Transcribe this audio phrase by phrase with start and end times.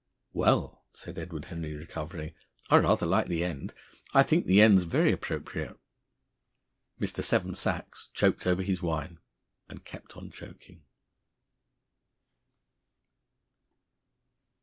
[0.33, 2.33] _""Well," said Edward Henry, recovering,
[2.71, 3.75] "I rather like the end.
[4.15, 5.77] I think the end's very appropriate."
[6.99, 7.23] Mr.
[7.23, 9.19] Seven Sachs choked over his wine,
[9.69, 10.81] and kept on choking.